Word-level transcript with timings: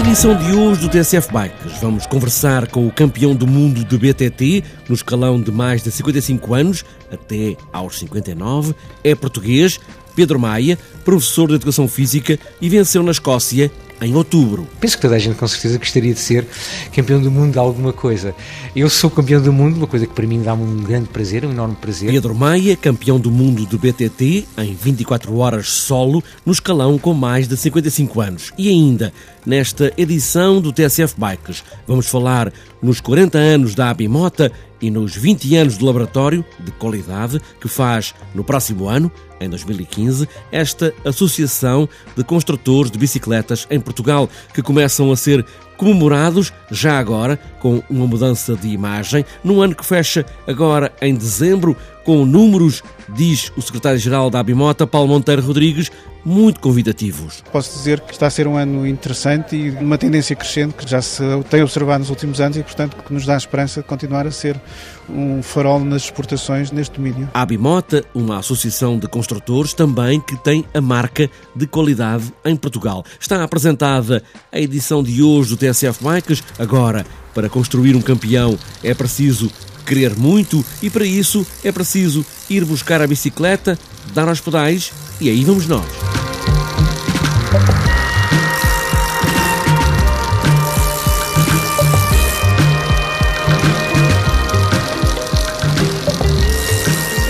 edição 0.00 0.34
de 0.34 0.52
hoje 0.52 0.80
do 0.80 0.88
TSF 0.88 1.30
Bikes, 1.30 1.78
vamos 1.78 2.06
conversar 2.06 2.66
com 2.68 2.86
o 2.86 2.90
campeão 2.90 3.34
do 3.34 3.46
mundo 3.46 3.84
de 3.84 3.98
BTT 3.98 4.64
no 4.88 4.94
escalão 4.94 5.40
de 5.40 5.52
mais 5.52 5.82
de 5.82 5.90
55 5.90 6.54
anos, 6.54 6.84
até 7.12 7.54
aos 7.70 7.98
59. 7.98 8.74
É 9.04 9.14
português, 9.14 9.78
Pedro 10.16 10.40
Maia, 10.40 10.78
professor 11.04 11.48
de 11.48 11.56
Educação 11.56 11.86
Física 11.86 12.38
e 12.60 12.68
venceu 12.70 13.02
na 13.02 13.10
Escócia 13.10 13.70
em 14.00 14.14
outubro. 14.14 14.66
Penso 14.80 14.96
que 14.96 15.02
toda 15.02 15.16
a 15.16 15.18
gente 15.18 15.36
com 15.36 15.46
certeza 15.46 15.78
gostaria 15.78 16.14
de 16.14 16.20
ser 16.20 16.46
campeão 16.94 17.20
do 17.20 17.30
mundo 17.30 17.52
de 17.52 17.58
alguma 17.58 17.92
coisa. 17.92 18.34
Eu 18.74 18.88
sou 18.88 19.10
campeão 19.10 19.42
do 19.42 19.52
mundo, 19.52 19.76
uma 19.76 19.86
coisa 19.86 20.06
que 20.06 20.14
para 20.14 20.26
mim 20.26 20.42
dá-me 20.42 20.62
um 20.62 20.82
grande 20.82 21.08
prazer, 21.08 21.44
um 21.44 21.50
enorme 21.50 21.76
prazer. 21.76 22.10
Pedro 22.10 22.34
Maia, 22.34 22.76
campeão 22.76 23.18
do 23.18 23.30
mundo 23.30 23.66
de 23.66 23.76
BTT 23.76 24.46
em 24.58 24.74
24 24.74 25.36
horas 25.36 25.68
solo, 25.68 26.22
no 26.44 26.52
escalão 26.52 26.98
com 26.98 27.12
mais 27.12 27.46
de 27.46 27.56
55 27.56 28.20
anos. 28.20 28.52
E 28.56 28.68
ainda, 28.68 29.12
nesta 29.44 29.92
edição 29.96 30.60
do 30.60 30.72
TSF 30.72 31.14
Bikes, 31.18 31.62
vamos 31.86 32.08
falar 32.08 32.52
nos 32.82 33.00
40 33.00 33.38
anos 33.38 33.74
da 33.74 33.90
Abimota 33.90 34.50
e 34.80 34.90
nos 34.90 35.16
20 35.16 35.56
anos 35.56 35.78
de 35.78 35.84
laboratório 35.84 36.44
de 36.58 36.70
qualidade 36.72 37.40
que 37.60 37.68
faz 37.68 38.14
no 38.34 38.42
próximo 38.42 38.88
ano, 38.88 39.10
em 39.40 39.48
2015, 39.48 40.28
esta 40.52 40.92
Associação 41.04 41.88
de 42.16 42.22
Construtores 42.22 42.90
de 42.90 42.98
Bicicletas 42.98 43.66
em 43.70 43.80
Portugal, 43.80 44.28
que 44.52 44.62
começam 44.62 45.10
a 45.10 45.16
ser 45.16 45.44
comemorados 45.76 46.52
já 46.70 46.98
agora 46.98 47.38
com 47.58 47.82
uma 47.88 48.06
mudança 48.06 48.54
de 48.54 48.68
imagem, 48.68 49.24
num 49.42 49.62
ano 49.62 49.74
que 49.74 49.84
fecha 49.84 50.26
agora 50.46 50.92
em 51.00 51.14
dezembro, 51.14 51.74
com 52.10 52.26
números, 52.26 52.82
diz 53.08 53.52
o 53.56 53.62
secretário-geral 53.62 54.30
da 54.30 54.40
Abimota, 54.40 54.84
Paulo 54.84 55.06
Monteiro 55.06 55.42
Rodrigues, 55.42 55.92
muito 56.24 56.58
convidativos. 56.58 57.40
Posso 57.52 57.78
dizer 57.78 58.00
que 58.00 58.12
está 58.12 58.26
a 58.26 58.30
ser 58.30 58.48
um 58.48 58.56
ano 58.56 58.84
interessante 58.84 59.54
e 59.54 59.70
uma 59.70 59.96
tendência 59.96 60.34
crescente 60.34 60.74
que 60.74 60.90
já 60.90 61.00
se 61.00 61.22
tem 61.48 61.62
observado 61.62 62.00
nos 62.00 62.10
últimos 62.10 62.40
anos 62.40 62.56
e, 62.56 62.64
portanto, 62.64 62.96
que 62.96 63.14
nos 63.14 63.24
dá 63.24 63.34
a 63.34 63.36
esperança 63.36 63.80
de 63.80 63.86
continuar 63.86 64.26
a 64.26 64.32
ser 64.32 64.60
um 65.08 65.40
farol 65.40 65.78
nas 65.78 66.02
exportações 66.02 66.72
neste 66.72 66.96
domínio. 66.96 67.30
A 67.32 67.42
Abimota, 67.42 68.04
uma 68.12 68.38
associação 68.38 68.98
de 68.98 69.06
construtores 69.06 69.72
também 69.72 70.20
que 70.20 70.36
tem 70.42 70.64
a 70.74 70.80
marca 70.80 71.30
de 71.54 71.64
qualidade 71.68 72.24
em 72.44 72.56
Portugal. 72.56 73.04
Está 73.20 73.44
apresentada 73.44 74.20
a 74.50 74.58
edição 74.58 75.00
de 75.00 75.22
hoje 75.22 75.50
do 75.50 75.56
TSF 75.56 76.02
Bikes. 76.02 76.42
Agora, 76.58 77.06
para 77.32 77.48
construir 77.48 77.94
um 77.94 78.02
campeão 78.02 78.58
é 78.82 78.92
preciso 78.94 79.48
querer 79.90 80.14
muito 80.14 80.64
e 80.80 80.88
para 80.88 81.04
isso 81.04 81.44
é 81.64 81.72
preciso 81.72 82.24
ir 82.48 82.64
buscar 82.64 83.02
a 83.02 83.06
bicicleta, 83.08 83.76
dar 84.14 84.28
aos 84.28 84.40
pedais 84.40 84.92
e 85.20 85.28
aí 85.28 85.44
vamos 85.44 85.66
nós. 85.66 86.19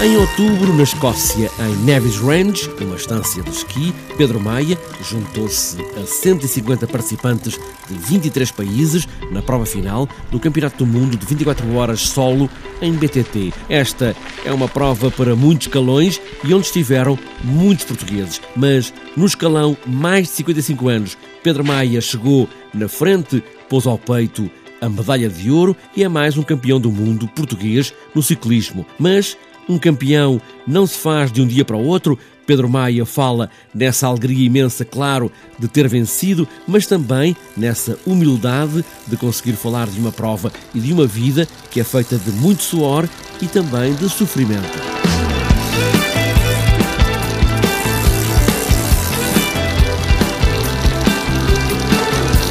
Em 0.03 0.17
outubro, 0.17 0.73
na 0.73 0.83
Escócia, 0.83 1.51
em 1.61 1.77
Nevis 1.85 2.17
Range, 2.17 2.71
uma 2.81 2.97
estância 2.97 3.43
de 3.43 3.51
esqui, 3.51 3.93
Pedro 4.17 4.41
Maia 4.41 4.79
juntou-se 5.03 5.77
a 5.95 6.07
150 6.07 6.87
participantes 6.87 7.61
de 7.87 7.99
23 7.99 8.51
países 8.51 9.07
na 9.31 9.43
prova 9.43 9.67
final 9.67 10.09
do 10.31 10.41
Campeonato 10.41 10.79
do 10.79 10.87
Mundo 10.87 11.19
de 11.19 11.27
24 11.27 11.75
horas 11.75 12.01
solo 12.01 12.49
em 12.81 12.95
BTT. 12.95 13.53
Esta 13.69 14.17
é 14.43 14.51
uma 14.51 14.69
prova 14.69 15.11
para 15.11 15.37
muitos 15.37 15.67
escalões 15.67 16.19
e 16.43 16.55
onde 16.55 16.65
estiveram 16.65 17.19
muitos 17.45 17.85
portugueses, 17.85 18.41
mas 18.57 18.95
no 19.15 19.27
escalão 19.27 19.77
mais 19.87 20.29
de 20.29 20.33
55 20.37 20.89
anos, 20.89 21.19
Pedro 21.43 21.63
Maia 21.63 22.01
chegou 22.01 22.49
na 22.73 22.89
frente, 22.89 23.45
pôs 23.69 23.87
ao 23.87 23.99
peito 23.99 24.51
a 24.81 24.89
medalha 24.89 25.29
de 25.29 25.51
ouro 25.51 25.77
e 25.95 26.03
é 26.03 26.09
mais 26.09 26.39
um 26.39 26.43
campeão 26.43 26.81
do 26.81 26.91
mundo 26.91 27.29
português 27.29 27.93
no 28.15 28.23
ciclismo. 28.23 28.87
Mas 28.99 29.37
um 29.71 29.79
campeão 29.79 30.41
não 30.67 30.87
se 30.87 30.99
faz 30.99 31.31
de 31.31 31.41
um 31.41 31.47
dia 31.47 31.65
para 31.65 31.77
o 31.77 31.87
outro. 31.87 32.19
Pedro 32.47 32.69
Maia 32.69 33.07
fala 33.07 33.49
nessa 33.73 34.09
alegria 34.09 34.47
imensa, 34.47 34.85
claro, 34.85 35.31
de 35.57 35.69
ter 35.69 35.87
vencido, 35.87 36.49
mas 36.67 36.87
também 36.87 37.37
nessa 37.57 37.97
humildade 38.05 38.85
de 39.07 39.17
conseguir 39.17 39.53
falar 39.53 39.87
de 39.87 40.01
uma 40.01 40.11
prova 40.11 40.53
e 40.75 40.81
de 40.81 40.93
uma 40.93 41.07
vida 41.07 41.47
que 41.71 41.79
é 41.79 41.85
feita 41.85 42.19
de 42.19 42.33
muito 42.33 42.65
suor 42.65 43.09
e 43.41 43.47
também 43.47 43.95
de 43.95 44.09
sofrimento. 44.09 44.67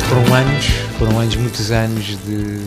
Foram 0.07 0.33
anos, 0.33 0.65
foram 0.97 1.19
anos, 1.19 1.35
muitos 1.35 1.71
anos 1.71 2.05
de 2.05 2.61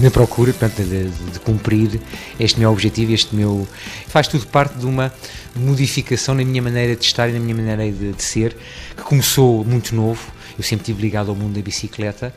na 0.00 0.10
procura 0.10 0.52
portanto, 0.52 0.82
de, 0.82 1.08
de, 1.08 1.40
cumprir 1.40 2.00
este 2.38 2.58
meu 2.58 2.70
objetivo, 2.70 3.12
este 3.12 3.34
meu. 3.34 3.66
faz 4.08 4.28
tudo 4.28 4.46
parte 4.46 4.78
de 4.78 4.86
uma 4.86 5.12
modificação 5.54 6.34
na 6.34 6.44
minha 6.44 6.62
maneira 6.62 6.96
de 6.96 7.04
estar 7.04 7.28
e 7.28 7.32
na 7.32 7.40
minha 7.40 7.54
maneira 7.54 7.90
de, 7.90 8.12
de 8.12 8.22
ser, 8.22 8.56
que 8.96 9.02
começou 9.02 9.64
muito 9.64 9.94
novo 9.94 10.20
eu 10.56 10.64
sempre 10.64 10.82
estive 10.82 11.00
ligado 11.00 11.30
ao 11.30 11.36
mundo 11.36 11.54
da 11.54 11.62
bicicleta 11.62 12.34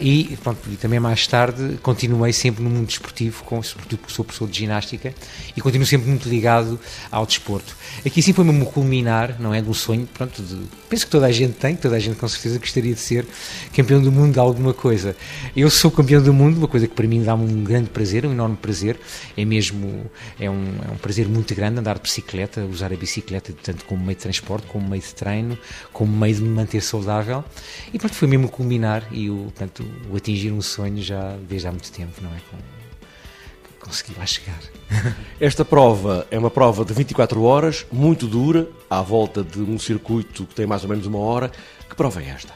e, 0.00 0.36
pronto, 0.42 0.60
e 0.70 0.76
também 0.76 0.98
mais 0.98 1.26
tarde 1.26 1.78
continuei 1.82 2.32
sempre 2.32 2.62
no 2.62 2.70
mundo 2.70 2.86
desportivo, 2.86 3.44
com, 3.44 3.60
porque 3.60 3.96
sou 4.08 4.24
professor 4.24 4.48
de 4.48 4.58
ginástica 4.58 5.14
e 5.56 5.60
continuo 5.60 5.86
sempre 5.86 6.08
muito 6.08 6.28
ligado 6.28 6.78
ao 7.10 7.26
desporto. 7.26 7.76
Aqui 8.04 8.22
sim 8.22 8.32
foi 8.32 8.44
mesmo 8.44 8.66
culminar, 8.66 9.36
não 9.40 9.52
é, 9.52 9.60
de 9.60 9.68
um 9.68 9.74
sonho, 9.74 10.08
pronto, 10.12 10.42
de, 10.42 10.56
penso 10.88 11.06
que 11.06 11.10
toda 11.10 11.26
a 11.26 11.32
gente 11.32 11.54
tem, 11.54 11.76
toda 11.76 11.96
a 11.96 11.98
gente 11.98 12.16
com 12.16 12.28
certeza 12.28 12.58
gostaria 12.58 12.94
de 12.94 13.00
ser 13.00 13.26
campeão 13.74 14.00
do 14.00 14.10
mundo 14.10 14.32
de 14.32 14.38
alguma 14.38 14.72
coisa. 14.72 15.16
Eu 15.56 15.70
sou 15.70 15.90
campeão 15.90 16.22
do 16.22 16.32
mundo, 16.32 16.58
uma 16.58 16.68
coisa 16.68 16.86
que 16.86 16.94
para 16.94 17.06
mim 17.06 17.22
dá-me 17.22 17.44
um 17.44 17.64
grande 17.64 17.90
prazer, 17.90 18.24
um 18.26 18.32
enorme 18.32 18.56
prazer, 18.56 18.98
é 19.36 19.44
mesmo, 19.44 20.10
é 20.38 20.48
um, 20.48 20.64
é 20.88 20.92
um 20.92 20.96
prazer 20.96 21.28
muito 21.28 21.54
grande 21.54 21.78
andar 21.78 21.96
de 21.96 22.02
bicicleta, 22.02 22.64
usar 22.64 22.92
a 22.92 22.96
bicicleta 22.96 23.52
tanto 23.62 23.84
como 23.84 24.02
meio 24.02 24.16
de 24.16 24.22
transporte, 24.22 24.66
como 24.66 24.88
meio 24.88 25.02
de 25.02 25.14
treino, 25.14 25.58
como 25.92 26.16
meio 26.16 26.34
de 26.34 26.42
me 26.42 26.48
manter 26.48 26.80
saudável 26.80 27.44
e 27.92 27.98
pronto, 27.98 28.14
foi 28.14 28.28
mesmo 28.28 28.48
culminar 28.48 29.06
e 29.10 29.30
o, 29.30 29.44
portanto, 29.44 29.84
o 30.10 30.16
atingir 30.16 30.52
um 30.52 30.62
sonho 30.62 31.02
já 31.02 31.36
desde 31.48 31.68
há 31.68 31.70
muito 31.70 31.90
tempo, 31.92 32.12
não 32.20 32.30
é? 32.30 32.40
Com, 32.50 33.86
consegui 33.86 34.14
lá 34.18 34.26
chegar. 34.26 34.60
Esta 35.40 35.64
prova 35.64 36.26
é 36.30 36.38
uma 36.38 36.50
prova 36.50 36.84
de 36.84 36.92
24 36.92 37.42
horas, 37.42 37.86
muito 37.90 38.26
dura, 38.26 38.68
à 38.90 39.00
volta 39.02 39.42
de 39.42 39.60
um 39.60 39.78
circuito 39.78 40.44
que 40.44 40.54
tem 40.54 40.66
mais 40.66 40.82
ou 40.82 40.90
menos 40.90 41.06
uma 41.06 41.18
hora. 41.18 41.50
Que 41.88 41.96
prova 41.96 42.22
é 42.22 42.28
esta? 42.28 42.52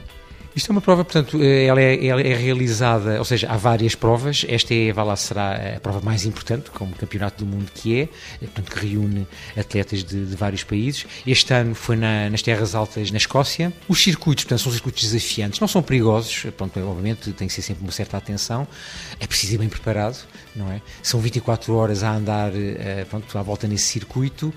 Isto 0.54 0.70
é 0.70 0.72
uma 0.72 0.82
prova, 0.82 1.02
portanto, 1.02 1.42
eh, 1.42 1.64
ela 1.64 1.80
é, 1.80 2.06
ela 2.06 2.20
é, 2.20 2.34
realizada, 2.34 3.18
ou 3.18 3.24
seja, 3.24 3.48
há 3.50 3.56
várias 3.56 3.94
provas. 3.94 4.44
Esta 4.46 4.74
é, 4.74 4.92
vai 4.92 5.02
lá, 5.02 5.16
será 5.16 5.76
a 5.76 5.80
prova 5.80 6.02
mais 6.02 6.26
importante, 6.26 6.70
como 6.70 6.94
Campeonato 6.94 7.42
do 7.42 7.50
Mundo 7.50 7.70
que 7.74 8.00
é, 8.00 8.02
eh, 8.02 8.08
portanto, 8.40 8.70
que 8.70 8.86
reúne 8.86 9.26
atletas 9.56 10.04
de, 10.04 10.26
de 10.26 10.36
vários 10.36 10.62
países. 10.62 11.06
Este 11.26 11.54
ano 11.54 11.74
foi 11.74 11.96
na, 11.96 12.28
nas 12.28 12.42
Terras 12.42 12.74
Altas, 12.74 13.10
na 13.10 13.16
Escócia. 13.16 13.72
Os 13.88 14.02
circuitos, 14.02 14.44
portanto, 14.44 14.60
são 14.60 14.70
circuitos 14.72 15.02
desafiantes, 15.02 15.58
não 15.58 15.66
são 15.66 15.82
perigosos, 15.82 16.46
pronto, 16.54 16.78
obviamente 16.80 17.32
tem 17.32 17.48
que 17.48 17.54
ser 17.54 17.62
sempre 17.62 17.82
uma 17.82 17.92
certa 17.92 18.18
atenção. 18.18 18.68
É 19.18 19.26
preciso 19.26 19.54
ir 19.54 19.58
bem 19.58 19.70
preparado, 19.70 20.18
não 20.54 20.70
é? 20.70 20.82
São 21.02 21.18
24 21.18 21.74
horas 21.74 22.02
a 22.02 22.14
andar, 22.14 22.52
eh, 22.54 23.06
pronto, 23.08 23.38
à 23.38 23.42
volta 23.42 23.66
nesse 23.66 23.84
circuito. 23.84 24.52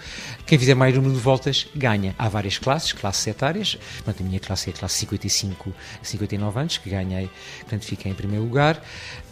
Quem 0.45 0.59
fizer 0.59 0.75
mais 0.75 0.93
número 0.93 1.13
de 1.13 1.21
voltas 1.21 1.67
ganha. 1.73 2.13
Há 2.17 2.27
várias 2.27 2.57
classes, 2.57 2.91
classes 2.91 3.25
etárias. 3.27 3.77
Portanto, 4.03 4.21
a 4.21 4.23
minha 4.23 4.41
classe 4.41 4.69
é 4.69 4.73
a 4.73 4.75
classe 4.75 4.97
55 4.99 5.73
59 6.01 6.59
anos, 6.59 6.77
que 6.77 6.89
ganhei, 6.89 7.29
portanto 7.61 7.85
fiquei 7.85 8.11
em 8.11 8.15
primeiro 8.15 8.43
lugar. 8.43 8.81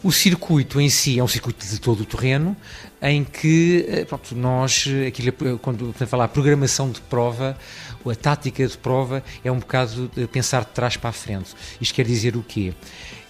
O 0.03 0.11
circuito 0.11 0.79
em 0.81 0.89
si 0.89 1.19
é 1.19 1.23
um 1.23 1.27
circuito 1.27 1.65
de 1.65 1.79
todo 1.79 2.01
o 2.01 2.05
terreno, 2.05 2.55
em 3.01 3.23
que 3.23 3.85
eh, 3.87 4.05
pronto, 4.05 4.35
nós, 4.35 4.85
aquilo, 5.07 5.59
quando 5.59 5.93
falar 5.93 6.27
programação 6.27 6.91
de 6.91 7.01
prova, 7.01 7.57
a 8.05 8.15
tática 8.15 8.67
de 8.67 8.77
prova 8.77 9.23
é 9.43 9.51
um 9.51 9.59
bocado 9.59 10.11
pensar 10.31 10.65
de 10.65 10.71
trás 10.71 10.97
para 10.97 11.09
a 11.09 11.13
frente. 11.13 11.53
Isto 11.79 11.93
quer 11.93 12.05
dizer 12.05 12.35
o 12.35 12.43
quê? 12.43 12.73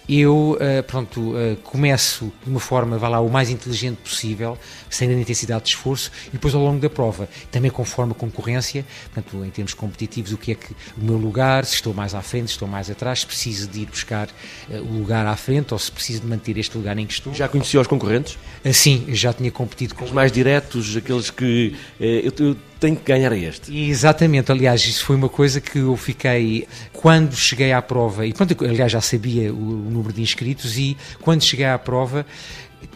Eu 0.08 0.52
uh, 0.52 0.82
pronto, 0.86 1.20
uh, 1.20 1.56
começo 1.62 2.32
de 2.42 2.50
uma 2.50 2.60
forma, 2.60 2.98
vá 2.98 3.08
lá, 3.08 3.20
o 3.20 3.30
mais 3.30 3.50
inteligente 3.50 3.96
possível, 3.98 4.58
sem 4.90 5.08
a 5.08 5.12
intensidade 5.12 5.64
de 5.64 5.70
esforço, 5.70 6.10
e 6.28 6.32
depois 6.32 6.54
ao 6.54 6.62
longo 6.62 6.78
da 6.78 6.90
prova, 6.90 7.28
também 7.50 7.70
conforme 7.70 8.12
a 8.12 8.14
concorrência, 8.14 8.84
portanto, 9.12 9.44
em 9.44 9.50
termos 9.50 9.74
competitivos, 9.74 10.32
o 10.32 10.38
que 10.38 10.52
é 10.52 10.54
que 10.54 10.72
o 10.96 11.04
meu 11.04 11.16
lugar, 11.16 11.64
se 11.64 11.74
estou 11.74 11.94
mais 11.94 12.14
à 12.14 12.22
frente, 12.22 12.48
se 12.48 12.52
estou 12.52 12.68
mais 12.68 12.90
atrás, 12.90 13.20
se 13.20 13.26
preciso 13.26 13.68
de 13.68 13.80
ir 13.80 13.86
buscar 13.86 14.28
uh, 14.68 14.74
o 14.76 14.98
lugar 14.98 15.26
à 15.26 15.36
frente 15.36 15.72
ou 15.72 15.78
se 15.78 15.90
preciso 15.90 16.20
de 16.20 16.26
manter 16.26 16.58
este 16.58 16.76
lugar 16.76 16.98
em 16.98 17.06
que 17.06 17.14
estou. 17.14 17.32
Já 17.34 17.48
conhecia 17.48 17.80
os 17.80 17.86
concorrentes? 17.86 18.38
sim, 18.72 19.04
já 19.08 19.32
tinha 19.32 19.50
competido 19.50 19.94
com 19.94 20.04
os 20.04 20.10
mais 20.10 20.32
diretos, 20.32 20.96
aqueles 20.96 21.30
que 21.30 21.74
eu, 22.00 22.32
eu 22.38 22.56
tenho 22.84 22.96
que 22.96 23.04
ganhar 23.10 23.32
este. 23.32 23.74
Exatamente, 23.74 24.52
aliás, 24.52 24.84
isso 24.84 25.06
foi 25.06 25.16
uma 25.16 25.28
coisa 25.28 25.58
que 25.58 25.78
eu 25.78 25.96
fiquei, 25.96 26.68
quando 26.92 27.34
cheguei 27.34 27.72
à 27.72 27.80
prova, 27.80 28.26
e 28.26 28.32
pronto, 28.34 28.62
aliás 28.62 28.92
já 28.92 29.00
sabia 29.00 29.50
o, 29.52 29.56
o 29.56 29.90
número 29.90 30.12
de 30.12 30.20
inscritos, 30.20 30.76
e 30.76 30.94
quando 31.22 31.42
cheguei 31.42 31.64
à 31.64 31.78
prova, 31.78 32.26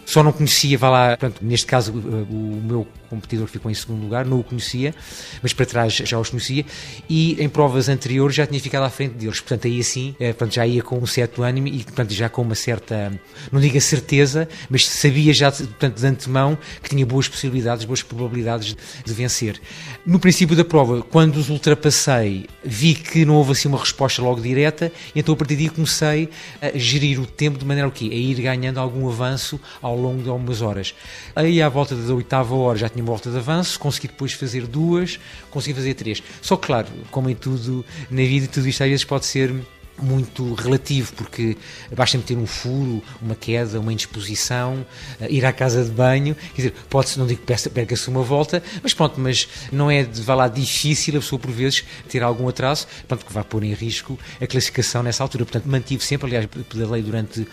Só 0.05 0.23
não 0.23 0.32
conhecia, 0.32 0.76
vá 0.79 0.90
lá, 0.90 1.08
portanto, 1.17 1.40
neste 1.43 1.67
caso, 1.67 1.93
o 1.93 2.62
meu 2.64 2.87
competidor 3.08 3.46
que 3.46 3.52
ficou 3.52 3.70
em 3.70 3.75
segundo 3.75 4.02
lugar, 4.02 4.25
não 4.25 4.40
o 4.40 4.44
conhecia, 4.44 4.94
mas 5.43 5.52
para 5.52 5.67
trás 5.67 5.94
já 5.94 6.19
os 6.19 6.31
conhecia, 6.31 6.64
e 7.08 7.43
em 7.43 7.49
provas 7.49 7.88
anteriores 7.88 8.37
já 8.37 8.46
tinha 8.46 8.61
ficado 8.61 8.85
à 8.85 8.90
frente 8.90 9.14
deles. 9.14 9.40
Portanto, 9.40 9.67
aí 9.67 9.81
assim, 9.81 10.14
eh, 10.20 10.32
portanto, 10.32 10.55
já 10.55 10.67
ia 10.67 10.82
com 10.82 10.99
um 10.99 11.06
certo 11.06 11.43
ânimo 11.43 11.69
e, 11.69 11.82
portanto, 11.85 12.12
já 12.12 12.29
com 12.29 12.43
uma 12.43 12.55
certa, 12.55 13.19
não 13.50 13.61
diga 13.61 13.81
certeza, 13.81 14.49
mas 14.69 14.87
sabia 14.87 15.32
já, 15.32 15.50
portanto, 15.50 15.99
de 15.99 16.06
antemão 16.06 16.58
que 16.82 16.91
tinha 16.91 17.05
boas 17.05 17.29
possibilidades, 17.29 17.84
boas 17.84 18.02
probabilidades 18.02 18.76
de 19.05 19.12
vencer. 19.12 19.61
No 20.05 20.19
princípio 20.19 20.56
da 20.56 20.64
prova, 20.64 21.02
quando 21.02 21.37
os 21.37 21.49
ultrapassei, 21.49 22.46
vi 22.62 22.94
que 22.94 23.25
não 23.25 23.34
houve 23.37 23.52
assim 23.52 23.69
uma 23.69 23.79
resposta 23.79 24.23
logo 24.23 24.41
direta, 24.41 24.93
e 25.14 25.20
então 25.20 25.34
a 25.34 25.37
partir 25.37 25.56
daí 25.56 25.69
comecei 25.69 26.29
a 26.61 26.76
gerir 26.76 27.20
o 27.20 27.26
tempo 27.26 27.58
de 27.58 27.64
maneira 27.64 27.88
o 27.88 27.93
quê? 27.93 28.08
A 28.11 28.14
ir 28.14 28.41
ganhando 28.41 28.79
algum 28.79 29.08
avanço 29.08 29.61
ao 29.83 29.97
longo 29.97 30.23
de 30.23 30.29
algumas 30.29 30.63
horas. 30.63 30.95
Aí 31.35 31.61
à 31.63 31.69
volta 31.69 31.95
da 31.95 32.15
oitava 32.15 32.55
hora 32.55 32.79
já 32.79 32.89
tinha 32.89 33.03
uma 33.03 33.13
volta 33.13 33.31
de 33.31 33.37
avanço, 33.37 33.79
consegui 33.79 34.09
depois 34.09 34.33
fazer 34.33 34.67
duas, 34.67 35.19
consegui 35.51 35.75
fazer 35.75 35.95
três. 35.95 36.23
Só 36.41 36.57
que, 36.57 36.67
claro, 36.67 36.89
como 37.11 37.31
em 37.31 37.35
tudo 37.35 37.85
na 38.11 38.23
vida, 38.23 38.47
tudo 38.47 38.69
isto 38.69 38.83
às 38.83 38.89
vezes 38.89 39.05
pode 39.05 39.27
ser 39.27 39.55
muito 40.03 40.55
relativo, 40.55 41.13
porque 41.15 41.57
basta-me 41.95 42.23
ter 42.23 42.37
um 42.37 42.47
furo, 42.47 43.03
uma 43.21 43.35
queda, 43.35 43.81
uma 43.81 43.93
indisposição, 43.93 44.87
uh, 45.21 45.25
ir 45.29 45.45
à 45.45 45.53
casa 45.53 45.85
de 45.85 45.91
banho, 45.91 46.35
quer 46.55 46.63
dizer, 46.63 46.75
pode-se, 46.89 47.19
não 47.19 47.27
digo 47.27 47.43
que 47.43 47.71
perca-se 47.71 48.09
uma 48.09 48.23
volta, 48.23 48.63
mas 48.83 48.95
pronto, 48.95 49.21
mas 49.21 49.49
não 49.73 49.91
é, 49.91 50.05
vá 50.05 50.35
lá, 50.35 50.49
difícil 50.49 51.17
a 51.17 51.21
pessoa 51.21 51.39
por 51.39 51.51
vezes 51.51 51.85
ter 52.09 52.23
algum 52.23 52.49
atraso, 52.49 52.87
pronto, 53.07 53.25
que 53.25 53.33
vai 53.33 53.45
pôr 53.45 53.65
em 53.65 53.73
risco 53.73 54.19
a 54.41 54.47
classificação 54.47 55.03
nessa 55.03 55.23
altura, 55.23 55.45
portanto 55.45 55.67
mantive 55.67 56.05
sempre, 56.05 56.27
aliás, 56.27 56.47
pedalei 56.69 57.03
durante 57.03 57.47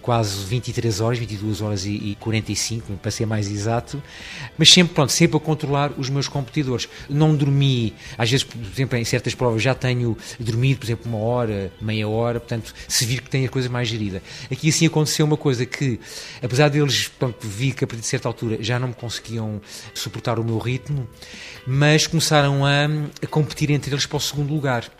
quase 0.00 0.44
23 0.44 1.00
horas, 1.00 1.18
22 1.18 1.60
horas 1.60 1.84
e, 1.84 1.90
e 1.90 2.16
45, 2.20 2.94
para 2.94 3.10
ser 3.10 3.26
mais 3.26 3.50
exato, 3.50 4.02
mas 4.56 4.72
sempre, 4.72 4.94
pronto, 4.94 5.12
sempre 5.12 5.36
a 5.36 5.40
controlar 5.40 5.92
os 5.98 6.08
meus 6.08 6.28
competidores. 6.28 6.88
Não 7.08 7.34
dormi, 7.34 7.94
às 8.16 8.30
vezes, 8.30 8.44
por 8.44 8.58
exemplo, 8.60 8.98
em 8.98 9.04
certas 9.04 9.34
provas 9.34 9.62
já 9.62 9.74
tenho 9.74 10.16
dormido, 10.38 10.80
por 10.80 10.86
exemplo, 10.86 11.10
uma 11.10 11.18
hora, 11.18 11.72
meia 11.80 12.08
hora, 12.08 12.40
portanto, 12.40 12.74
se 12.88 13.04
vir 13.04 13.22
que 13.22 13.30
tem 13.30 13.44
a 13.46 13.48
coisa 13.48 13.68
mais 13.68 13.88
gerida. 13.88 14.22
Aqui 14.50 14.68
assim 14.68 14.86
aconteceu 14.86 15.26
uma 15.26 15.36
coisa 15.36 15.66
que, 15.66 16.00
apesar 16.42 16.68
deles, 16.68 17.08
pronto, 17.08 17.46
vi 17.46 17.72
que 17.72 17.84
a 17.84 17.86
partir 17.86 18.02
de 18.02 18.08
certa 18.08 18.28
altura 18.28 18.58
já 18.62 18.78
não 18.78 18.88
me 18.88 18.94
conseguiam 18.94 19.60
suportar 19.94 20.38
o 20.38 20.44
meu 20.44 20.58
ritmo, 20.58 21.08
mas 21.66 22.06
começaram 22.06 22.64
a, 22.64 22.86
a 23.22 23.26
competir 23.26 23.70
entre 23.70 23.92
eles 23.92 24.06
para 24.06 24.16
o 24.16 24.20
segundo 24.20 24.52
lugar. 24.52 24.90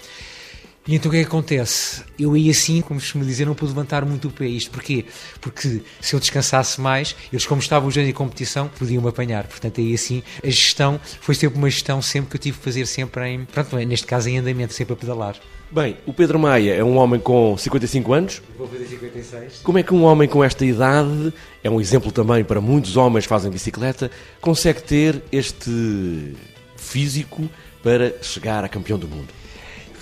E 0.86 0.94
então 0.94 1.10
o 1.10 1.12
que 1.12 1.18
é 1.18 1.20
que 1.20 1.28
acontece? 1.28 2.02
Eu 2.18 2.32
aí 2.32 2.48
assim, 2.48 2.80
como 2.80 2.98
se 3.00 3.16
me 3.16 3.24
dizer, 3.24 3.46
não 3.46 3.54
pude 3.54 3.72
levantar 3.72 4.04
muito 4.04 4.28
o 4.28 4.30
pé. 4.30 4.46
Isto 4.46 4.70
porquê? 4.70 5.04
Porque 5.40 5.82
se 6.00 6.14
eu 6.14 6.20
descansasse 6.20 6.80
mais, 6.80 7.14
eles 7.30 7.44
como 7.44 7.60
estavam 7.60 7.88
os 7.88 7.94
dois 7.94 8.08
em 8.08 8.12
competição, 8.12 8.68
podiam-me 8.78 9.08
apanhar. 9.08 9.46
Portanto, 9.46 9.80
aí 9.80 9.92
assim, 9.92 10.22
a 10.42 10.48
gestão 10.48 10.98
foi 11.20 11.34
sempre 11.34 11.58
uma 11.58 11.68
gestão 11.68 12.00
sempre 12.00 12.30
que 12.30 12.36
eu 12.36 12.40
tive 12.40 12.58
que 12.58 12.64
fazer 12.64 12.86
sempre 12.86 13.28
em, 13.28 13.44
pronto, 13.44 13.76
neste 13.76 14.06
caso 14.06 14.28
em 14.30 14.38
andamento, 14.38 14.72
sempre 14.72 14.94
a 14.94 14.96
pedalar. 14.96 15.36
Bem, 15.70 15.98
o 16.04 16.12
Pedro 16.12 16.38
Maia 16.38 16.74
é 16.74 16.82
um 16.82 16.96
homem 16.96 17.20
com 17.20 17.56
55 17.56 18.12
anos. 18.12 18.42
Vou 18.58 18.66
fazer 18.66 18.86
56. 18.86 19.60
Como 19.62 19.78
é 19.78 19.82
que 19.82 19.94
um 19.94 20.02
homem 20.02 20.28
com 20.28 20.42
esta 20.42 20.64
idade, 20.64 21.32
é 21.62 21.70
um 21.70 21.80
exemplo 21.80 22.10
também 22.10 22.42
para 22.42 22.60
muitos 22.60 22.96
homens 22.96 23.26
que 23.26 23.28
fazem 23.28 23.52
bicicleta, 23.52 24.10
consegue 24.40 24.82
ter 24.82 25.22
este 25.30 26.34
físico 26.74 27.48
para 27.84 28.14
chegar 28.20 28.64
a 28.64 28.68
campeão 28.68 28.98
do 28.98 29.06
mundo? 29.06 29.39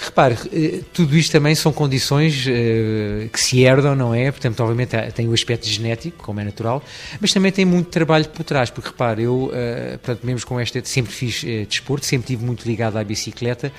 Repare, 0.00 0.36
eh, 0.52 0.80
tudo 0.92 1.16
isto 1.16 1.32
também 1.32 1.56
são 1.56 1.72
condições 1.72 2.46
uh, 2.46 3.28
que 3.30 3.40
se 3.40 3.60
herdam, 3.60 3.96
não 3.96 4.14
é? 4.14 4.30
Portanto, 4.30 4.60
obviamente 4.60 4.96
tem 5.12 5.26
o 5.26 5.32
aspecto 5.32 5.66
genético, 5.66 6.22
como 6.22 6.38
é 6.38 6.44
natural, 6.44 6.80
mas 7.20 7.32
também 7.32 7.50
tem 7.50 7.64
muito 7.64 7.90
trabalho 7.90 8.28
por 8.28 8.44
trás, 8.44 8.70
porque 8.70 8.90
repare, 8.90 9.24
eu, 9.24 9.46
uh, 9.46 9.98
portanto, 9.98 10.24
mesmo 10.24 10.46
com 10.46 10.60
esta, 10.60 10.80
sempre 10.84 11.12
fiz 11.12 11.44
desporto, 11.68 12.06
sempre 12.06 12.26
estive 12.26 12.46
muito 12.46 12.64
ligado 12.64 12.96
à 12.96 13.02
bicicleta 13.02 13.72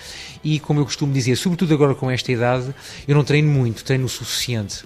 e, 0.44 0.60
como 0.60 0.82
eu 0.82 0.86
costumo 0.86 1.14
dizer, 1.14 1.38
sobretudo 1.38 1.74
agora 1.74 1.96
com 1.96 2.12
esta 2.12 2.30
idade, 2.30 2.76
eu 3.08 3.16
não 3.16 3.24
treino 3.24 3.50
muito, 3.50 3.84
treino 3.86 4.06
o 4.06 4.10
suficiente. 4.10 4.84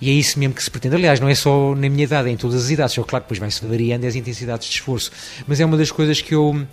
E 0.00 0.08
é 0.10 0.12
isso 0.12 0.38
mesmo 0.38 0.54
que 0.54 0.62
se 0.62 0.70
pretende. 0.70 0.94
Aliás, 0.94 1.18
não 1.18 1.28
é 1.28 1.34
só 1.34 1.74
na 1.74 1.88
minha 1.88 2.04
idade, 2.04 2.28
é 2.28 2.32
em 2.32 2.36
todas 2.36 2.64
as 2.64 2.70
idades. 2.70 2.94
Só 2.94 3.02
claro 3.02 3.24
que 3.24 3.34
depois 3.34 3.40
vai-se 3.40 3.66
variando 3.66 4.06
as 4.06 4.14
intensidades 4.14 4.68
de 4.68 4.74
esforço. 4.74 5.10
Mas 5.44 5.58
é 5.58 5.64
uma 5.64 5.76
das 5.76 5.90
coisas 5.90 6.22
que 6.22 6.32
eu 6.32 6.64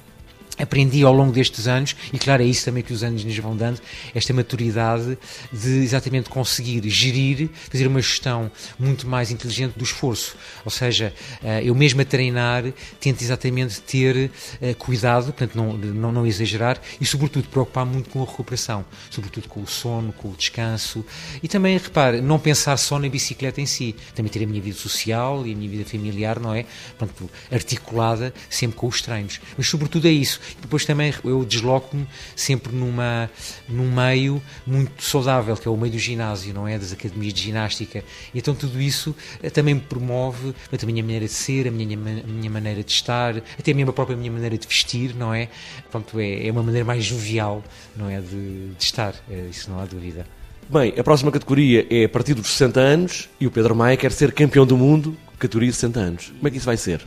aprendi 0.58 1.04
ao 1.04 1.14
longo 1.14 1.32
destes 1.32 1.68
anos, 1.68 1.96
e 2.12 2.20
claro, 2.20 2.44
é 2.44 2.46
isso 2.46 2.66
também 2.66 2.84
que 2.84 2.94
os 2.94 3.04
anos 3.04 3.24
nos 3.24 3.38
vão 3.38 3.56
dando, 3.56 3.82
esta 4.14 4.34
maturidade 4.34 5.18
de 5.52 5.84
exatamente 5.84 6.30
conseguir 6.30 6.88
gerir, 6.90 7.50
fazer 7.70 7.88
uma 7.88 8.02
gestão 8.02 8.52
muito 8.80 9.08
mais 9.08 9.32
inteligente 9.32 9.74
do 9.78 9.84
esforço. 9.84 10.36
Ou 10.64 10.72
seja, 10.72 11.14
eh, 11.44 11.64
eu 11.64 11.76
mesmo 11.76 12.02
a 12.02 12.06
treinar 12.06 12.64
tento 13.00 13.22
exatamente 13.22 13.82
ter 13.82 14.32
eh, 14.62 14.74
cuidado, 14.74 15.26
portanto, 15.26 15.56
não, 15.56 15.78
não, 15.78 16.12
não 16.12 16.28
exagerar 16.28 16.82
e, 17.00 17.06
sobretudo, 17.06 17.48
preocupar 17.50 17.86
muito 17.86 18.10
com 18.10 18.22
a 18.22 18.26
recuperação, 18.26 18.86
sobretudo 19.10 19.48
com 19.48 19.62
o 19.62 19.68
sono, 19.68 20.14
com 20.14 20.30
o 20.30 20.36
descanso 20.36 21.06
e 21.44 21.48
também, 21.48 21.78
repare, 21.78 22.22
não 22.22 22.40
pensar 22.40 22.78
só 22.78 22.98
na 23.00 23.10
bicicleta 23.10 23.60
em 23.62 23.66
si, 23.66 23.96
também 24.14 24.32
ter 24.32 24.44
a 24.44 24.48
minha 24.48 24.62
vida 24.62 24.78
social 24.78 25.46
e 25.46 25.54
a 25.54 25.56
minha 25.56 25.70
vida 25.70 25.86
familiar, 25.86 26.40
não 26.40 26.54
é? 26.54 26.66
Portanto, 26.98 27.30
articulada 27.52 28.34
sempre 28.50 28.78
com 28.78 28.88
os 28.88 29.02
treinos. 29.02 29.40
Mas, 29.58 29.68
sobretudo, 29.68 30.08
é 30.08 30.12
isso 30.12 30.40
depois 30.62 30.86
também 30.86 31.14
eu 31.24 31.44
desloco-me 31.46 32.08
sempre 32.36 32.76
numa, 32.76 33.30
num 33.68 33.92
meio 33.92 34.42
muito 34.66 35.04
saudável, 35.04 35.56
que 35.56 35.68
é 35.68 35.72
o 35.72 35.78
meio 35.78 35.94
do 35.94 36.00
ginásio, 36.00 36.54
não 36.54 36.68
é? 36.68 36.78
Das 36.78 36.92
academias 36.92 37.34
de 37.34 37.42
ginástica. 37.42 38.04
Então 38.34 38.54
tudo 38.54 38.82
isso 38.82 39.16
eh, 39.42 39.50
também 39.50 39.76
me 39.76 39.82
promove 39.82 40.54
a 40.72 40.86
minha 40.86 41.04
maneira 41.04 41.26
de 41.26 41.32
ser, 41.32 41.68
a 41.68 41.72
minha, 41.72 41.98
a 41.98 42.28
minha 42.28 42.50
maneira 42.50 42.84
de 42.84 42.92
estar, 42.92 43.38
até 43.58 43.72
a 43.72 43.94
própria 43.94 44.16
minha 44.16 44.32
maneira 44.32 44.58
de 44.58 44.68
vestir, 44.68 45.16
não 45.16 45.34
é? 45.34 45.50
Pronto, 45.90 46.20
é, 46.20 46.48
é 46.48 46.52
uma 46.52 46.64
maneira 46.64 46.86
mais 46.86 47.04
jovial, 47.04 47.64
não 47.96 48.10
é? 48.10 48.20
De, 48.20 48.70
de 48.70 48.84
estar, 48.84 49.16
é, 49.30 49.48
isso 49.50 49.70
não 49.70 49.80
há 49.80 49.86
dúvida. 49.86 50.26
Bem, 50.68 50.94
a 50.98 51.04
próxima 51.04 51.32
categoria 51.32 51.86
é 51.92 52.06
a 52.06 52.10
partir 52.10 52.34
dos 52.34 52.48
60 52.48 52.80
anos 52.80 53.30
e 53.40 53.46
o 53.46 53.52
Pedro 53.52 53.76
Maia 53.76 53.96
quer 53.96 54.12
ser 54.12 54.32
campeão 54.32 54.66
do 54.66 54.76
mundo, 54.76 55.16
categoria 55.38 55.70
de 55.70 55.76
60 55.76 56.00
anos. 56.00 56.34
Como 56.36 56.48
é 56.48 56.52
que 56.52 56.58
isso 56.58 56.66
vai 56.66 56.78
ser? 56.78 57.02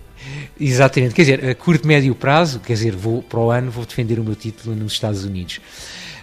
Exatamente, 0.61 1.15
quer 1.15 1.23
dizer, 1.23 1.45
a 1.45 1.55
curto, 1.55 1.87
médio 1.87 2.15
prazo, 2.15 2.61
quer 2.61 2.73
dizer, 2.73 2.95
vou 2.95 3.23
para 3.23 3.39
o 3.39 3.51
ano, 3.51 3.71
vou 3.71 3.85
defender 3.85 4.19
o 4.19 4.25
meu 4.25 4.35
título 4.35 4.75
nos 4.75 4.93
Estados 4.93 5.25
Unidos. 5.25 5.61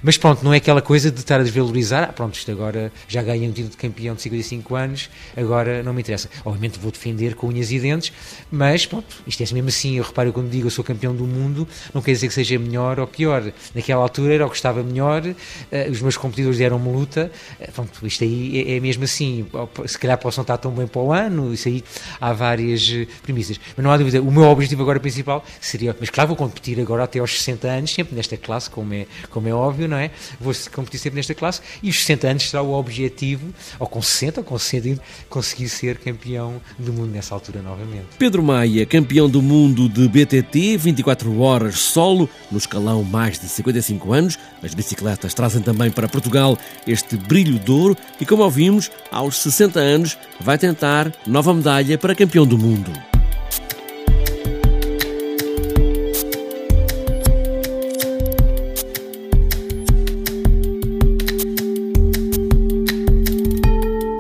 Mas 0.06 0.20
pronto, 0.20 0.46
não 0.46 0.54
é 0.54 0.58
aquela 0.58 0.84
coisa 0.84 1.10
de 1.10 1.20
estar 1.20 1.40
a 1.40 1.44
desvalorizar, 1.44 2.04
ah, 2.04 2.14
pronto, 2.14 2.36
isto 2.36 2.52
agora 2.52 2.94
já 3.08 3.24
ganhei 3.24 3.50
um 3.50 3.52
título 3.52 3.72
de 3.72 3.78
campeão 3.78 4.14
de 4.14 4.22
55 4.22 4.76
anos, 4.76 5.10
agora 5.36 5.82
não 5.82 5.96
me 5.96 6.02
interessa. 6.02 6.30
Obviamente 6.46 6.78
vou 6.78 6.92
defender 6.92 7.34
com 7.34 7.48
unhas 7.48 7.72
e 7.72 7.80
dentes, 7.80 8.14
mas 8.52 8.86
pronto, 8.86 9.24
isto 9.26 9.42
é 9.42 9.48
mesmo 9.52 9.70
assim, 9.70 9.98
eu 9.98 10.04
reparo 10.04 10.32
quando 10.32 10.52
digo 10.52 10.68
eu 10.68 10.70
sou 10.70 10.84
campeão 10.84 11.16
do 11.16 11.26
mundo, 11.26 11.68
não 11.92 12.04
quer 12.04 12.12
dizer 12.12 12.28
que 12.28 12.36
seja 12.36 12.60
melhor 12.60 13.00
ou 13.00 13.08
pior. 13.08 13.52
Naquela 13.74 14.04
altura 14.04 14.36
era 14.36 14.46
o 14.46 14.50
que 14.52 14.56
estava 14.56 14.84
melhor, 14.84 15.26
uh, 15.26 15.92
os 15.92 16.00
meus 16.00 16.16
competidores 16.16 16.60
deram-me 16.60 16.88
luta, 16.88 17.32
uh, 17.60 17.72
pronto, 17.72 18.06
isto 18.06 18.24
aí 18.24 18.60
é, 18.60 18.76
é, 18.76 18.80
mesmo 18.80 19.06
assim, 19.06 19.48
se 19.88 19.98
calhar 19.98 20.20
possam 20.20 20.44
estar 20.44 20.58
tão 20.60 20.70
bem 20.70 20.86
para 20.86 21.02
o 21.02 21.12
ano, 21.12 21.52
isso 21.52 21.68
aí 21.68 21.84
há 22.22 22.32
várias 22.32 22.88
eh, 22.94 23.08
premissas. 23.24 23.60
Mas 23.76 23.84
não 23.84 23.90
há 23.90 23.98
dúvida, 23.98 24.22
o 24.22 24.32
meu 24.32 24.44
objetivo 24.44 24.84
agora 24.84 25.00
principal 25.00 25.44
seria, 25.60 25.96
mas 26.00 26.12
claro, 26.12 26.28
vou 26.28 26.38
competir 26.38 26.80
agora 26.80 27.06
até 27.06 27.18
aos 27.18 27.36
60 27.40 27.68
anos, 27.68 27.92
sempre 27.92 28.16
nesta 28.16 28.38
classe, 28.38 28.70
como 28.70 28.94
é, 28.94 29.08
como 29.32 29.48
é 29.48 29.54
óbvio, 29.54 29.88
não 29.88 29.95
é? 29.98 30.12
Vou 30.40 30.54
competir 30.74 31.00
sempre 31.00 31.18
nesta 31.18 31.34
classe 31.34 31.62
e 31.82 31.90
os 31.90 32.00
60 32.00 32.28
anos 32.28 32.50
será 32.50 32.62
o 32.62 32.74
objetivo, 32.74 33.54
ou 33.80 33.88
com 33.88 34.02
60 34.02 34.42
ou 34.42 34.44
com 34.44 34.58
60, 34.58 35.02
conseguir 35.30 35.70
ser 35.70 35.98
campeão 35.98 36.62
do 36.78 36.94
mundo 36.94 37.12
nessa 37.12 37.34
altura 37.34 37.62
novamente. 37.62 38.06
Pedro 38.18 38.44
Maia, 38.44 38.86
campeão 38.86 39.30
do 39.30 39.42
mundo 39.42 39.88
de 39.90 40.08
BTT, 40.08 40.78
24 40.78 41.40
horas 41.40 41.80
solo, 41.80 42.30
no 42.52 42.58
escalão 42.58 43.04
mais 43.04 43.40
de 43.40 43.48
55 43.48 44.14
anos. 44.14 44.40
As 44.64 44.74
bicicletas 44.74 45.34
trazem 45.34 45.62
também 45.62 45.92
para 45.92 46.08
Portugal 46.08 46.58
este 46.88 47.18
brilho 47.18 47.60
de 47.60 47.72
ouro 47.72 47.98
e, 48.20 48.25
como 48.25 48.44
ouvimos, 48.44 48.92
aos 49.12 49.38
60 49.40 49.80
anos 49.80 50.18
vai 50.40 50.58
tentar 50.58 51.12
nova 51.25 51.54
medalha 51.54 51.98
para 51.98 52.16
campeão 52.16 52.46
do 52.46 52.58
mundo. 52.58 53.15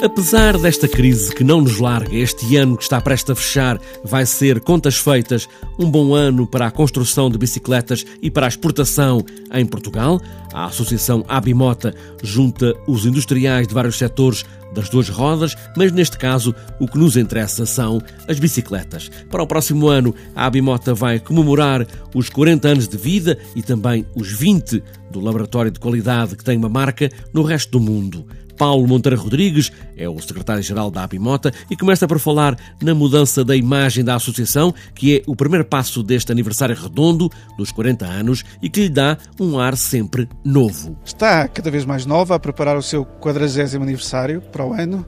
Apesar 0.05 0.55
desta 0.59 0.87
crise 0.87 1.33
que 1.33 1.43
não 1.43 1.61
nos 1.61 1.79
larga, 1.79 2.15
este 2.15 2.55
ano 2.55 2.77
que 2.77 2.83
está 2.83 3.01
prestes 3.01 3.31
a 3.31 3.35
fechar 3.35 3.81
vai 4.03 4.23
ser, 4.23 4.59
contas 4.59 4.97
feitas, 4.97 5.49
um 5.79 5.89
bom 5.89 6.13
ano 6.13 6.45
para 6.45 6.67
a 6.67 6.71
construção 6.71 7.27
de 7.27 7.39
bicicletas 7.39 8.05
e 8.21 8.29
para 8.29 8.45
a 8.45 8.47
exportação 8.47 9.25
em 9.51 9.65
Portugal. 9.65 10.21
A 10.53 10.65
Associação 10.65 11.25
Abimota 11.27 11.91
junta 12.21 12.75
os 12.87 13.07
industriais 13.07 13.67
de 13.67 13.73
vários 13.73 13.97
setores 13.97 14.45
das 14.75 14.89
duas 14.89 15.09
rodas, 15.09 15.55
mas 15.75 15.91
neste 15.91 16.17
caso 16.17 16.53
o 16.79 16.87
que 16.87 16.99
nos 16.99 17.17
interessa 17.17 17.65
são 17.65 17.99
as 18.27 18.37
bicicletas. 18.37 19.09
Para 19.31 19.41
o 19.41 19.47
próximo 19.47 19.87
ano, 19.87 20.13
a 20.35 20.45
Abimota 20.45 20.93
vai 20.93 21.19
comemorar 21.19 21.87
os 22.13 22.29
40 22.29 22.67
anos 22.67 22.87
de 22.87 22.97
vida 22.97 23.37
e 23.55 23.63
também 23.63 24.05
os 24.15 24.31
20 24.31 24.83
do 25.09 25.19
laboratório 25.19 25.71
de 25.71 25.79
qualidade 25.79 26.35
que 26.35 26.43
tem 26.43 26.57
uma 26.57 26.69
marca 26.69 27.09
no 27.33 27.41
resto 27.41 27.71
do 27.71 27.79
mundo. 27.79 28.25
Paulo 28.57 28.87
Monteiro 28.87 29.19
Rodrigues 29.19 29.71
é 29.97 30.07
o 30.07 30.19
secretário-geral 30.19 30.89
da 30.89 31.03
Abimota 31.03 31.53
e 31.69 31.75
começa 31.75 32.07
por 32.07 32.19
falar 32.19 32.57
na 32.81 32.95
mudança 32.95 33.43
da 33.43 33.55
imagem 33.55 34.03
da 34.03 34.15
associação, 34.15 34.73
que 34.93 35.17
é 35.17 35.23
o 35.27 35.35
primeiro 35.35 35.65
passo 35.65 36.01
deste 36.01 36.31
aniversário 36.31 36.75
redondo 36.75 37.29
dos 37.57 37.71
40 37.71 38.05
anos 38.05 38.43
e 38.61 38.69
que 38.69 38.81
lhe 38.81 38.89
dá 38.89 39.17
um 39.39 39.59
ar 39.59 39.77
sempre 39.77 40.27
novo. 40.43 40.97
Está 41.05 41.47
cada 41.47 41.69
vez 41.69 41.85
mais 41.85 42.05
nova 42.05 42.35
a 42.35 42.39
preparar 42.39 42.77
o 42.77 42.81
seu 42.81 43.05
40 43.05 43.35
aniversário 43.75 44.41
para 44.41 44.64
o 44.65 44.73
ano. 44.73 45.05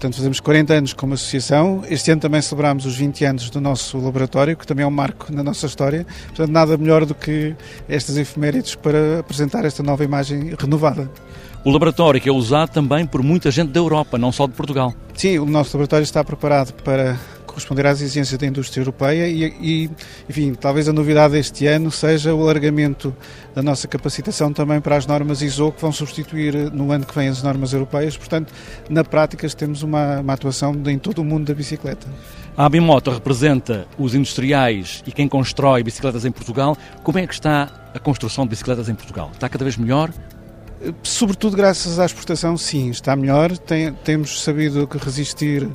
Portanto, 0.00 0.16
fazemos 0.16 0.40
40 0.40 0.72
anos 0.72 0.92
como 0.94 1.12
associação. 1.12 1.82
Este 1.86 2.10
ano 2.10 2.22
também 2.22 2.40
celebramos 2.40 2.86
os 2.86 2.96
20 2.96 3.22
anos 3.26 3.50
do 3.50 3.60
nosso 3.60 3.98
laboratório, 3.98 4.56
que 4.56 4.66
também 4.66 4.82
é 4.82 4.86
um 4.86 4.90
marco 4.90 5.30
na 5.30 5.42
nossa 5.42 5.66
história. 5.66 6.06
Portanto, 6.28 6.50
nada 6.50 6.78
melhor 6.78 7.04
do 7.04 7.14
que 7.14 7.54
estas 7.86 8.16
efemérides 8.16 8.74
para 8.74 9.18
apresentar 9.20 9.66
esta 9.66 9.82
nova 9.82 10.02
imagem 10.02 10.54
renovada. 10.58 11.10
O 11.62 11.70
laboratório 11.70 12.18
que 12.18 12.30
é 12.30 12.32
usado 12.32 12.70
também 12.70 13.04
por 13.04 13.22
muita 13.22 13.50
gente 13.50 13.72
da 13.72 13.80
Europa, 13.80 14.16
não 14.16 14.32
só 14.32 14.46
de 14.46 14.54
Portugal. 14.54 14.94
Sim, 15.14 15.38
o 15.38 15.44
nosso 15.44 15.76
laboratório 15.76 16.04
está 16.04 16.24
preparado 16.24 16.72
para 16.82 17.18
corresponder 17.50 17.86
às 17.86 18.00
exigências 18.00 18.38
da 18.38 18.46
indústria 18.46 18.80
europeia 18.80 19.28
e, 19.28 19.44
e, 19.60 19.90
enfim, 20.28 20.54
talvez 20.54 20.88
a 20.88 20.92
novidade 20.92 21.34
deste 21.34 21.66
ano 21.66 21.90
seja 21.90 22.34
o 22.34 22.42
alargamento 22.42 23.14
da 23.54 23.62
nossa 23.62 23.86
capacitação 23.88 24.52
também 24.52 24.80
para 24.80 24.96
as 24.96 25.06
normas 25.06 25.42
ISO 25.42 25.72
que 25.72 25.82
vão 25.82 25.92
substituir 25.92 26.70
no 26.72 26.92
ano 26.92 27.04
que 27.04 27.14
vem 27.14 27.28
as 27.28 27.42
normas 27.42 27.72
europeias. 27.72 28.16
Portanto, 28.16 28.52
na 28.88 29.04
prática 29.04 29.48
temos 29.50 29.82
uma, 29.82 30.20
uma 30.20 30.32
atuação 30.32 30.74
em 30.86 30.98
todo 30.98 31.20
o 31.20 31.24
mundo 31.24 31.46
da 31.46 31.54
bicicleta. 31.54 32.06
A 32.56 32.66
Abimoto 32.66 33.10
representa 33.10 33.86
os 33.98 34.14
industriais 34.14 35.02
e 35.06 35.12
quem 35.12 35.28
constrói 35.28 35.82
bicicletas 35.82 36.24
em 36.24 36.30
Portugal. 36.32 36.76
Como 37.02 37.18
é 37.18 37.26
que 37.26 37.34
está 37.34 37.90
a 37.94 37.98
construção 37.98 38.44
de 38.44 38.50
bicicletas 38.50 38.88
em 38.88 38.94
Portugal? 38.94 39.30
Está 39.32 39.48
cada 39.48 39.64
vez 39.64 39.76
melhor? 39.76 40.10
Sobretudo 41.02 41.56
graças 41.56 41.98
à 41.98 42.06
exportação, 42.06 42.56
sim, 42.56 42.88
está 42.90 43.14
melhor. 43.14 43.56
Tem, 43.56 43.92
temos 43.92 44.42
sabido 44.42 44.86
que 44.86 44.96
resistir 44.96 45.64
eh, 45.64 45.68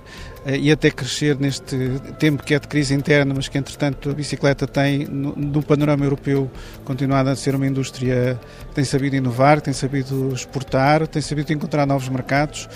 e 0.45 0.71
até 0.71 0.91
crescer 0.91 1.37
neste 1.39 1.75
tempo 2.19 2.43
que 2.43 2.53
é 2.53 2.59
de 2.59 2.67
crise 2.67 2.93
interna, 2.93 3.33
mas 3.35 3.47
que 3.47 3.57
entretanto 3.57 4.09
a 4.09 4.13
bicicleta 4.13 4.67
tem, 4.67 5.05
no, 5.05 5.35
no 5.35 5.63
panorama 5.63 6.05
europeu, 6.05 6.49
continuado 6.83 7.29
a 7.29 7.35
ser 7.35 7.55
uma 7.55 7.65
indústria 7.65 8.39
que 8.69 8.75
tem 8.75 8.83
sabido 8.83 9.15
inovar, 9.15 9.59
tem 9.59 9.73
sabido 9.73 10.31
exportar, 10.33 11.07
tem 11.07 11.21
sabido 11.21 11.51
encontrar 11.51 11.85
novos 11.85 12.09
mercados 12.09 12.69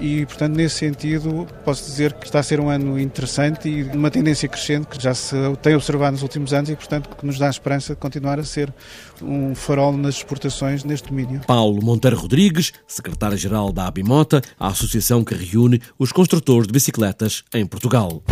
e, 0.00 0.24
portanto, 0.26 0.56
nesse 0.56 0.76
sentido, 0.76 1.46
posso 1.64 1.84
dizer 1.84 2.12
que 2.14 2.26
está 2.26 2.38
a 2.38 2.42
ser 2.42 2.60
um 2.60 2.68
ano 2.68 2.98
interessante 2.98 3.68
e 3.68 3.82
uma 3.82 4.10
tendência 4.10 4.48
crescente 4.48 4.86
que 4.86 5.02
já 5.02 5.12
se 5.14 5.34
tem 5.62 5.74
observado 5.74 6.12
nos 6.12 6.22
últimos 6.22 6.52
anos 6.52 6.70
e, 6.70 6.76
portanto, 6.76 7.10
que 7.16 7.26
nos 7.26 7.38
dá 7.38 7.48
a 7.48 7.50
esperança 7.50 7.94
de 7.94 8.00
continuar 8.00 8.38
a 8.38 8.44
ser 8.44 8.72
um 9.20 9.54
farol 9.54 9.96
nas 9.96 10.16
exportações 10.16 10.84
neste 10.84 11.08
domínio. 11.08 11.40
Paulo 11.46 11.82
Monteiro 11.82 12.16
Rodrigues, 12.16 12.72
secretário-geral 12.86 13.72
da 13.72 13.86
Abimota, 13.86 14.42
a 14.58 14.68
associação 14.68 15.24
que 15.24 15.34
reúne 15.34 15.80
os 15.98 16.12
construtores 16.12 16.66
de 16.66 16.72
bicicletas 17.04 17.44
em 17.52 17.66
Portugal. 17.66 18.22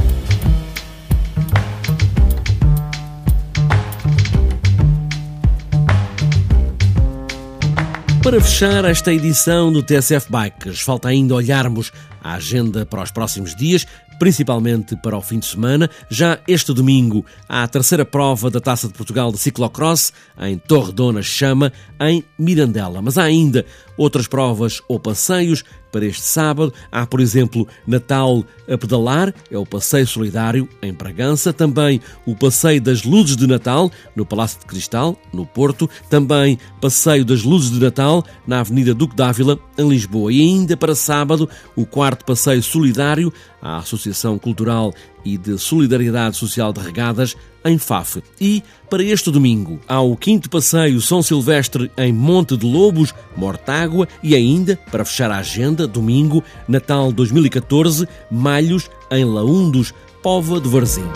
Para 8.22 8.40
fechar 8.40 8.84
esta 8.84 9.12
edição 9.12 9.72
do 9.72 9.82
TSF 9.82 10.30
Bikes, 10.30 10.80
falta 10.80 11.08
ainda 11.08 11.34
olharmos 11.34 11.92
a 12.22 12.34
agenda 12.34 12.86
para 12.86 13.02
os 13.02 13.10
próximos 13.10 13.54
dias, 13.54 13.84
principalmente 14.18 14.96
para 14.96 15.16
o 15.16 15.20
fim 15.20 15.40
de 15.40 15.46
semana. 15.46 15.90
Já 16.08 16.38
este 16.46 16.72
domingo 16.72 17.26
há 17.48 17.64
a 17.64 17.68
terceira 17.68 18.04
prova 18.04 18.48
da 18.48 18.60
Taça 18.60 18.86
de 18.86 18.94
Portugal 18.94 19.32
de 19.32 19.38
ciclocross 19.38 20.12
em 20.40 20.56
Torredona 20.56 21.20
Chama, 21.20 21.72
em 22.00 22.24
Mirandela. 22.38 23.02
Mas 23.02 23.18
há 23.18 23.24
ainda 23.24 23.66
outras 23.96 24.28
provas 24.28 24.80
ou 24.88 25.00
passeios 25.00 25.64
para 25.92 26.06
este 26.06 26.22
sábado. 26.22 26.72
Há, 26.90 27.06
por 27.06 27.20
exemplo, 27.20 27.68
Natal 27.86 28.44
a 28.68 28.78
pedalar, 28.78 29.32
é 29.50 29.58
o 29.58 29.66
passeio 29.66 30.06
solidário 30.06 30.68
em 30.82 30.92
Bragança, 30.92 31.52
também 31.52 32.00
o 32.26 32.34
passeio 32.34 32.80
das 32.80 33.04
luzes 33.04 33.36
de 33.36 33.46
Natal 33.46 33.90
no 34.16 34.24
Palácio 34.24 34.58
de 34.58 34.66
Cristal, 34.66 35.16
no 35.32 35.44
Porto, 35.44 35.88
também 36.08 36.58
passeio 36.80 37.24
das 37.24 37.42
luzes 37.42 37.70
de 37.70 37.78
Natal 37.78 38.24
na 38.46 38.60
Avenida 38.60 38.94
Duque 38.94 39.14
d'Ávila, 39.14 39.58
em 39.78 39.88
Lisboa. 39.88 40.32
E 40.32 40.40
ainda 40.40 40.76
para 40.76 40.94
sábado, 40.94 41.48
o 41.76 41.84
quarto 41.84 42.24
passeio 42.24 42.62
solidário 42.62 43.32
à 43.60 43.78
Associação 43.78 44.38
Cultural 44.38 44.92
e 45.24 45.36
de 45.36 45.58
Solidariedade 45.58 46.36
Social 46.36 46.72
de 46.72 46.80
Regadas 46.80 47.36
em 47.64 47.78
Faf. 47.78 48.22
E, 48.40 48.62
para 48.90 49.02
este 49.02 49.30
domingo, 49.30 49.80
há 49.86 50.00
o 50.00 50.16
quinto 50.16 50.50
passeio 50.50 51.00
São 51.00 51.22
Silvestre 51.22 51.90
em 51.96 52.12
Monte 52.12 52.56
de 52.56 52.66
Lobos, 52.66 53.14
Mortágua 53.36 54.08
e 54.22 54.34
ainda, 54.34 54.78
para 54.90 55.04
fechar 55.04 55.30
a 55.30 55.38
agenda, 55.38 55.86
domingo, 55.86 56.42
Natal 56.68 57.12
2014, 57.12 58.08
Malhos 58.30 58.90
em 59.10 59.24
Laundos, 59.24 59.94
Pova 60.22 60.60
de 60.60 60.68
Varzim. 60.68 61.08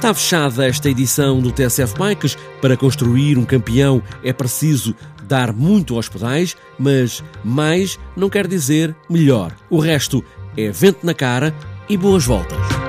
Está 0.00 0.14
fechada 0.14 0.66
esta 0.66 0.88
edição 0.88 1.40
do 1.40 1.52
TSF 1.52 1.94
Bikes. 1.98 2.38
Para 2.62 2.74
construir 2.74 3.36
um 3.36 3.44
campeão 3.44 4.02
é 4.24 4.32
preciso 4.32 4.94
dar 5.30 5.52
muito 5.52 5.94
aos 5.94 6.08
pedais, 6.08 6.56
mas 6.76 7.22
mais 7.44 7.98
não 8.16 8.28
quer 8.28 8.48
dizer 8.48 8.94
melhor. 9.08 9.54
O 9.70 9.78
resto 9.78 10.24
é 10.56 10.70
vento 10.70 11.06
na 11.06 11.14
cara 11.14 11.54
e 11.88 11.96
boas 11.96 12.26
voltas. 12.26 12.79